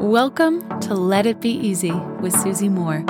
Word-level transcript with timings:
Welcome 0.00 0.80
to 0.80 0.94
Let 0.94 1.26
It 1.26 1.42
Be 1.42 1.50
Easy 1.50 1.92
with 1.92 2.32
Susie 2.32 2.70
Moore. 2.70 3.04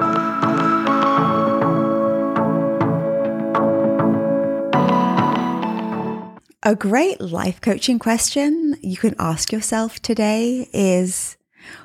A 6.65 6.75
great 6.77 7.21
life 7.21 7.61
coaching 7.61 8.01
question 8.01 8.75
you 8.83 8.97
can 8.97 9.15
ask 9.21 9.53
yourself 9.53 10.01
today 10.01 10.69
is 10.73 11.37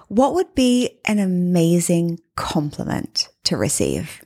what 0.08 0.34
would 0.34 0.56
be 0.56 0.98
an 1.06 1.20
amazing 1.20 2.18
compliment 2.36 3.30
to 3.44 3.58
receive? 3.58 4.26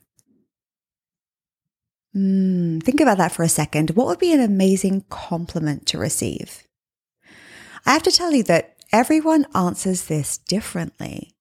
Mm, 2.16 2.82
think 2.82 3.02
about 3.02 3.18
that 3.18 3.34
for 3.34 3.44
a 3.44 3.50
second. 3.50 3.92
What 3.92 4.08
would 4.08 4.20
be 4.20 4.32
an 4.32 4.40
amazing 4.40 5.04
compliment 5.10 5.86
to 5.88 5.98
receive? 5.98 6.64
I 7.86 7.92
have 7.92 8.04
to 8.04 8.12
tell 8.12 8.32
you 8.32 8.44
that 8.44 8.79
everyone 8.92 9.46
answers 9.56 10.06
this 10.06 10.38
differently. 10.38 11.36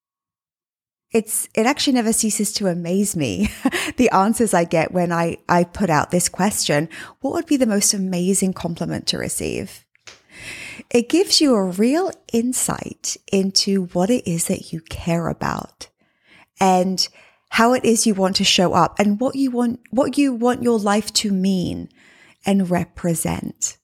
It's, 1.11 1.49
it 1.55 1.65
actually 1.65 1.93
never 1.93 2.13
ceases 2.13 2.53
to 2.53 2.67
amaze 2.67 3.15
me. 3.15 3.49
the 3.97 4.11
answers 4.11 4.53
I 4.53 4.63
get 4.63 4.91
when 4.91 5.11
I, 5.11 5.37
I 5.47 5.63
put 5.63 5.89
out 5.89 6.11
this 6.11 6.29
question. 6.29 6.87
What 7.21 7.33
would 7.33 7.47
be 7.47 7.57
the 7.57 7.65
most 7.65 7.93
amazing 7.93 8.53
compliment 8.53 9.07
to 9.07 9.17
receive? 9.17 9.85
It 10.91 11.09
gives 11.09 11.41
you 11.41 11.55
a 11.55 11.63
real 11.63 12.11
insight 12.31 13.17
into 13.31 13.85
what 13.87 14.09
it 14.09 14.29
is 14.29 14.45
that 14.45 14.71
you 14.71 14.81
care 14.81 15.27
about 15.27 15.89
and 16.59 17.07
how 17.49 17.73
it 17.73 17.83
is 17.83 18.05
you 18.05 18.13
want 18.13 18.35
to 18.35 18.43
show 18.43 18.73
up 18.73 18.99
and 18.99 19.19
what 19.19 19.35
you 19.35 19.49
want, 19.49 19.79
what 19.89 20.17
you 20.17 20.33
want 20.33 20.61
your 20.61 20.77
life 20.77 21.11
to 21.13 21.31
mean 21.31 21.89
and 22.45 22.69
represent. 22.69 23.77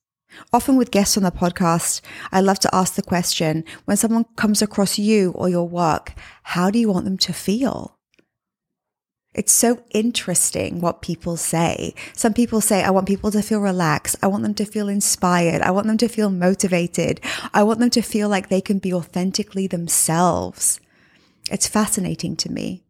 Often 0.53 0.77
with 0.77 0.91
guests 0.91 1.17
on 1.17 1.23
the 1.23 1.31
podcast, 1.31 2.01
I 2.31 2.41
love 2.41 2.59
to 2.59 2.75
ask 2.75 2.95
the 2.95 3.01
question 3.01 3.63
when 3.85 3.97
someone 3.97 4.25
comes 4.35 4.61
across 4.61 4.97
you 4.97 5.31
or 5.31 5.49
your 5.49 5.67
work, 5.67 6.13
how 6.43 6.69
do 6.69 6.79
you 6.79 6.89
want 6.89 7.05
them 7.05 7.17
to 7.19 7.33
feel? 7.33 7.95
It's 9.35 9.51
so 9.51 9.83
interesting 9.91 10.79
what 10.79 11.01
people 11.01 11.35
say. 11.35 11.93
Some 12.13 12.33
people 12.33 12.61
say, 12.61 12.83
I 12.83 12.89
want 12.89 13.05
people 13.05 13.31
to 13.31 13.41
feel 13.41 13.59
relaxed. 13.59 14.15
I 14.23 14.27
want 14.27 14.43
them 14.43 14.53
to 14.55 14.65
feel 14.65 14.87
inspired. 14.87 15.61
I 15.61 15.71
want 15.71 15.87
them 15.87 15.97
to 15.97 16.07
feel 16.07 16.29
motivated. 16.29 17.19
I 17.53 17.63
want 17.63 17.79
them 17.79 17.89
to 17.91 18.01
feel 18.01 18.29
like 18.29 18.47
they 18.47 18.61
can 18.61 18.79
be 18.79 18.93
authentically 18.93 19.67
themselves. 19.67 20.79
It's 21.51 21.67
fascinating 21.67 22.37
to 22.37 22.51
me. 22.51 22.85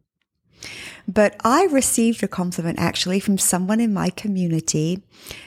But 1.16 1.34
I 1.42 1.64
received 1.64 2.22
a 2.22 2.28
compliment 2.28 2.78
actually 2.78 3.20
from 3.20 3.38
someone 3.38 3.80
in 3.80 3.94
my 3.94 4.10
community 4.10 5.02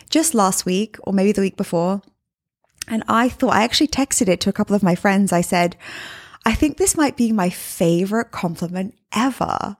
just 0.09 0.33
last 0.33 0.65
week 0.65 0.97
or 1.03 1.13
maybe 1.13 1.31
the 1.31 1.41
week 1.41 1.57
before. 1.57 2.01
And 2.87 3.03
I 3.07 3.29
thought, 3.29 3.53
I 3.53 3.61
actually 3.61 3.89
texted 3.89 4.27
it 4.27 4.41
to 4.41 4.49
a 4.49 4.53
couple 4.53 4.75
of 4.75 4.81
my 4.81 4.95
friends. 4.95 5.31
I 5.31 5.41
said, 5.41 5.77
I 6.43 6.55
think 6.55 6.77
this 6.77 6.97
might 6.97 7.15
be 7.15 7.31
my 7.31 7.51
favorite 7.51 8.31
compliment 8.31 8.95
ever. 9.13 9.77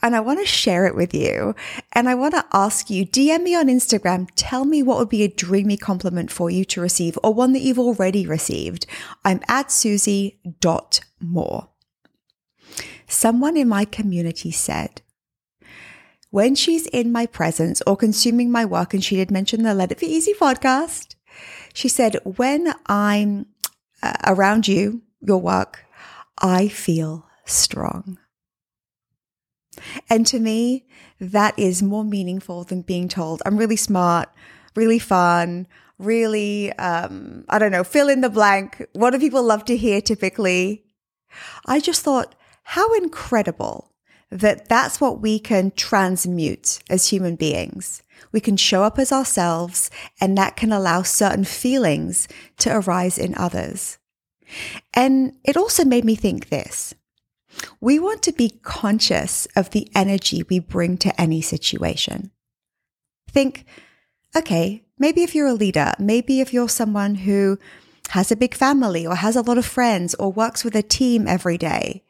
And 0.00 0.14
I 0.14 0.20
want 0.20 0.38
to 0.38 0.46
share 0.46 0.86
it 0.86 0.94
with 0.94 1.12
you. 1.12 1.56
And 1.92 2.08
I 2.08 2.14
want 2.14 2.34
to 2.34 2.46
ask 2.52 2.88
you, 2.88 3.04
DM 3.04 3.42
me 3.42 3.56
on 3.56 3.66
Instagram, 3.66 4.28
tell 4.36 4.64
me 4.64 4.80
what 4.80 4.98
would 4.98 5.08
be 5.08 5.24
a 5.24 5.28
dreamy 5.28 5.76
compliment 5.76 6.30
for 6.30 6.50
you 6.50 6.64
to 6.66 6.80
receive 6.80 7.18
or 7.24 7.34
one 7.34 7.52
that 7.54 7.62
you've 7.62 7.80
already 7.80 8.28
received. 8.28 8.86
I'm 9.24 9.40
at 9.48 9.72
Susie.moore. 9.72 11.68
Someone 13.10 13.56
in 13.56 13.68
my 13.68 13.84
community 13.84 14.52
said, 14.52 15.02
when 16.30 16.54
she's 16.54 16.86
in 16.86 17.10
my 17.10 17.26
presence 17.26 17.82
or 17.84 17.96
consuming 17.96 18.52
my 18.52 18.64
work, 18.64 18.94
and 18.94 19.02
she 19.02 19.16
did 19.16 19.32
mention 19.32 19.64
the 19.64 19.74
Let 19.74 19.90
It 19.90 19.98
Be 19.98 20.06
Easy 20.06 20.32
podcast, 20.32 21.16
she 21.74 21.88
said, 21.88 22.18
when 22.22 22.72
I'm 22.86 23.46
uh, 24.00 24.14
around 24.28 24.68
you, 24.68 25.02
your 25.20 25.38
work, 25.38 25.84
I 26.38 26.68
feel 26.68 27.26
strong. 27.44 28.16
And 30.08 30.24
to 30.28 30.38
me, 30.38 30.86
that 31.18 31.58
is 31.58 31.82
more 31.82 32.04
meaningful 32.04 32.62
than 32.62 32.82
being 32.82 33.08
told, 33.08 33.42
I'm 33.44 33.56
really 33.56 33.74
smart, 33.76 34.28
really 34.76 35.00
fun, 35.00 35.66
really, 35.98 36.72
um, 36.74 37.44
I 37.48 37.58
don't 37.58 37.72
know, 37.72 37.82
fill 37.82 38.08
in 38.08 38.20
the 38.20 38.30
blank. 38.30 38.86
What 38.92 39.10
do 39.10 39.18
people 39.18 39.42
love 39.42 39.64
to 39.64 39.76
hear 39.76 40.00
typically? 40.00 40.84
I 41.66 41.80
just 41.80 42.02
thought, 42.02 42.36
how 42.62 42.94
incredible 42.94 43.92
that 44.30 44.68
that's 44.68 45.00
what 45.00 45.20
we 45.20 45.38
can 45.38 45.72
transmute 45.72 46.80
as 46.88 47.08
human 47.08 47.36
beings. 47.36 48.02
We 48.32 48.40
can 48.40 48.56
show 48.56 48.84
up 48.84 48.98
as 48.98 49.12
ourselves 49.12 49.90
and 50.20 50.38
that 50.38 50.56
can 50.56 50.72
allow 50.72 51.02
certain 51.02 51.44
feelings 51.44 52.28
to 52.58 52.76
arise 52.76 53.18
in 53.18 53.34
others. 53.34 53.98
And 54.94 55.34
it 55.44 55.56
also 55.56 55.84
made 55.84 56.04
me 56.04 56.14
think 56.14 56.48
this. 56.48 56.94
We 57.80 57.98
want 57.98 58.22
to 58.22 58.32
be 58.32 58.60
conscious 58.62 59.48
of 59.56 59.70
the 59.70 59.88
energy 59.94 60.44
we 60.44 60.60
bring 60.60 60.96
to 60.98 61.20
any 61.20 61.40
situation. 61.40 62.30
Think, 63.28 63.64
okay, 64.36 64.84
maybe 64.98 65.22
if 65.22 65.34
you're 65.34 65.48
a 65.48 65.54
leader, 65.54 65.92
maybe 65.98 66.40
if 66.40 66.52
you're 66.52 66.68
someone 66.68 67.16
who 67.16 67.58
has 68.10 68.30
a 68.30 68.36
big 68.36 68.54
family 68.54 69.06
or 69.06 69.16
has 69.16 69.34
a 69.34 69.42
lot 69.42 69.58
of 69.58 69.66
friends 69.66 70.14
or 70.14 70.32
works 70.32 70.64
with 70.64 70.76
a 70.76 70.82
team 70.82 71.26
every 71.26 71.58
day, 71.58 72.04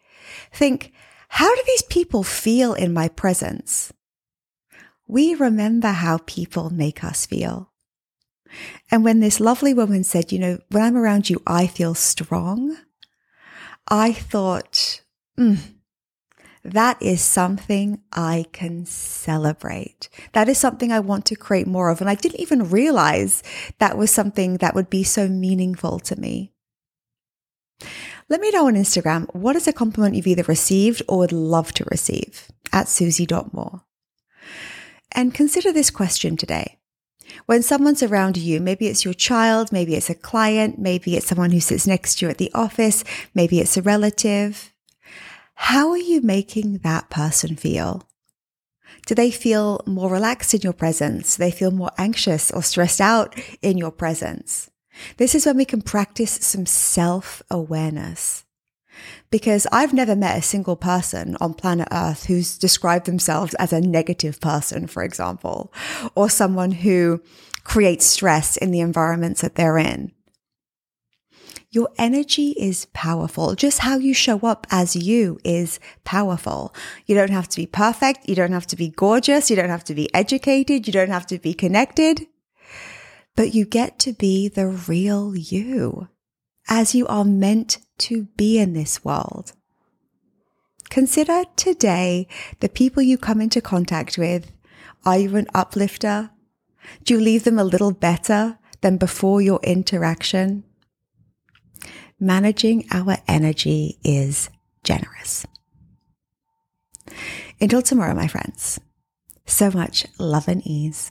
Think, 0.53 0.93
how 1.29 1.55
do 1.55 1.63
these 1.67 1.83
people 1.83 2.23
feel 2.23 2.75
in 2.75 2.93
my 2.93 3.09
presence? 3.09 3.93
We 5.07 5.35
remember 5.35 5.89
how 5.89 6.19
people 6.19 6.71
make 6.71 7.03
us 7.05 7.27
feel. 7.27 7.71
And 8.91 9.05
when 9.05 9.21
this 9.21 9.41
lovely 9.41 9.75
woman 9.75 10.05
said, 10.05 10.33
you 10.33 10.39
know, 10.39 10.59
when 10.71 10.83
I'm 10.83 10.97
around 10.97 11.31
you, 11.31 11.41
I 11.47 11.67
feel 11.67 11.95
strong, 11.95 12.77
I 13.89 14.13
thought, 14.13 15.03
mm, 15.39 15.59
that 16.63 17.01
is 17.01 17.23
something 17.23 18.01
I 18.13 18.47
can 18.53 18.85
celebrate. 18.85 20.09
That 20.33 20.49
is 20.49 20.59
something 20.59 20.93
I 20.93 21.01
want 21.01 21.25
to 21.27 21.37
create 21.37 21.67
more 21.67 21.91
of. 21.91 22.01
And 22.01 22.11
I 22.11 22.15
didn't 22.15 22.41
even 22.41 22.71
realize 22.71 23.43
that 23.79 23.97
was 23.97 24.11
something 24.11 24.59
that 24.59 24.75
would 24.75 24.91
be 24.91 25.03
so 25.03 25.29
meaningful 25.29 25.99
to 26.01 26.17
me. 26.21 26.53
Let 28.31 28.41
me 28.41 28.53
know 28.53 28.69
on 28.69 28.75
Instagram 28.75 29.27
what 29.35 29.57
is 29.57 29.67
a 29.67 29.73
compliment 29.73 30.15
you've 30.15 30.29
either 30.29 30.45
received 30.45 31.03
or 31.09 31.19
would 31.19 31.33
love 31.33 31.73
to 31.73 31.85
receive 31.91 32.47
at 32.73 32.87
susie.moore. 32.87 33.83
And 35.11 35.35
consider 35.35 35.73
this 35.73 35.91
question 35.91 36.37
today. 36.37 36.79
When 37.47 37.65
someone's 37.65 38.05
around 38.05 38.37
you, 38.37 38.61
maybe 38.61 38.87
it's 38.87 39.05
your 39.05 39.15
child, 39.15 39.73
maybe 39.73 39.97
it's 39.97 40.11
a 40.11 40.15
client, 40.15 40.79
maybe 40.79 41.17
it's 41.17 41.27
someone 41.27 41.51
who 41.51 41.59
sits 41.59 41.89
next 41.89 42.17
to 42.17 42.27
you 42.27 42.31
at 42.31 42.39
the 42.39 42.53
office, 42.55 43.03
maybe 43.35 43.59
it's 43.59 43.77
a 43.77 43.83
relative. 43.83 44.73
How 45.55 45.91
are 45.91 45.99
you 45.99 46.21
making 46.21 46.79
that 46.79 47.11
person 47.11 47.57
feel? 47.57 48.09
Do 49.07 49.17
they 49.17 49.33
feel 49.33 49.81
more 49.87 50.09
relaxed 50.09 50.55
in 50.55 50.61
your 50.61 50.73
presence? 50.73 51.37
Do 51.37 51.41
they 51.41 51.51
feel 51.51 51.73
more 51.73 51.91
anxious 51.99 52.53
or 52.53 52.63
stressed 52.63 53.01
out 53.01 53.37
in 53.61 53.77
your 53.77 53.91
presence? 53.91 54.70
This 55.17 55.35
is 55.35 55.47
when 55.47 55.57
we 55.57 55.65
can 55.65 55.83
practice 55.83 56.33
some 56.33 56.67
self 56.67 57.43
awareness. 57.51 58.45
Because 59.31 59.67
I've 59.73 59.95
never 59.95 60.17
met 60.17 60.39
a 60.39 60.43
single 60.43 60.77
person 60.77 61.37
on 61.41 61.55
planet 61.55 61.89
Earth 61.91 62.27
who's 62.27 62.59
described 62.59 63.07
themselves 63.07 63.55
as 63.55 63.73
a 63.73 63.81
negative 63.81 64.41
person, 64.41 64.87
for 64.87 65.03
example, 65.03 65.73
or 66.15 66.29
someone 66.29 66.73
who 66.73 67.23
creates 67.65 68.05
stress 68.05 68.57
in 68.57 68.73
the 68.73 68.81
environments 68.81 69.41
that 69.41 69.55
they're 69.55 69.79
in. 69.79 70.13
Your 71.73 71.89
energy 71.99 72.51
is 72.59 72.87
powerful. 72.93 73.55
Just 73.55 73.79
how 73.79 73.97
you 73.97 74.13
show 74.13 74.41
up 74.41 74.67
as 74.73 74.97
you 74.97 75.39
is 75.45 75.79
powerful. 76.03 76.75
You 77.07 77.15
don't 77.15 77.31
have 77.31 77.49
to 77.51 77.57
be 77.57 77.67
perfect. 77.67 78.29
You 78.29 78.35
don't 78.35 78.51
have 78.51 78.67
to 78.69 78.77
be 78.77 78.89
gorgeous. 78.89 79.51
You 79.51 79.57
don't 79.57 79.69
have 79.69 79.85
to 79.85 79.95
be 79.95 80.13
educated. 80.13 80.89
You 80.89 80.93
don't 80.93 81.11
have 81.11 81.27
to 81.29 81.39
be 81.39 81.55
connected 81.55 82.27
but 83.37 83.55
you 83.55 83.65
get 83.65 83.99
to 84.01 84.13
be 84.13 84.49
the 84.49 84.67
real 84.67 85.35
you 85.37 86.09
as 86.69 86.95
you 86.95 87.07
are 87.07 87.25
meant 87.25 87.79
to 87.99 88.25
be 88.37 88.59
in 88.59 88.73
this 88.73 89.05
world. 89.05 89.53
Consider 90.89 91.45
today 91.57 92.27
the 92.61 92.69
people 92.69 93.03
you 93.03 93.17
come 93.17 93.41
into 93.41 93.61
contact 93.61 94.19
with. 94.19 94.51
Are 95.05 95.19
you 95.19 95.37
an 95.37 95.47
uplifter? 95.55 96.31
Do 97.05 97.15
you 97.15 97.21
leave 97.21 97.45
them 97.45 97.59
a 97.59 97.65
little 97.65 97.93
better 97.93 98.59
than 98.81 98.97
before 98.97 99.41
your 99.41 99.61
interaction? 99.63 100.65
Managing 102.19 102.87
our 102.93 103.19
energy 103.29 103.99
is 104.05 104.51
generous. 104.83 105.47
Until 107.61 107.83
tomorrow, 107.83 108.15
my 108.15 108.27
friends, 108.27 108.81
so 109.47 109.71
much 109.71 110.07
love 110.19 110.49
and 110.49 110.67
ease. 110.67 111.11